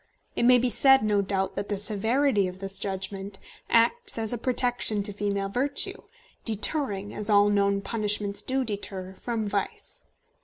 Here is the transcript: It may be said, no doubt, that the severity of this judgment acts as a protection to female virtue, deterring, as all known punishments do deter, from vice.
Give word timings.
It 0.35 0.45
may 0.45 0.57
be 0.57 0.71
said, 0.71 1.03
no 1.03 1.21
doubt, 1.21 1.55
that 1.55 1.69
the 1.69 1.77
severity 1.77 2.47
of 2.47 2.57
this 2.57 2.79
judgment 2.79 3.37
acts 3.69 4.17
as 4.17 4.33
a 4.33 4.37
protection 4.39 5.03
to 5.03 5.13
female 5.13 5.47
virtue, 5.47 6.01
deterring, 6.43 7.13
as 7.13 7.29
all 7.29 7.49
known 7.49 7.81
punishments 7.81 8.41
do 8.41 8.63
deter, 8.65 9.13
from 9.13 9.47
vice. 9.47 10.05